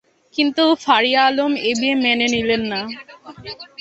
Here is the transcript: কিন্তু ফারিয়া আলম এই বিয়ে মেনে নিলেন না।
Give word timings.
কিন্তু 0.35 0.63
ফারিয়া 0.83 1.21
আলম 1.27 1.51
এই 1.67 1.75
বিয়ে 1.79 1.95
মেনে 2.03 2.27
নিলেন 2.33 2.61
না। 2.71 2.79